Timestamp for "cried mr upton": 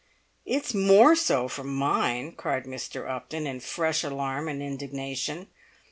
2.31-3.45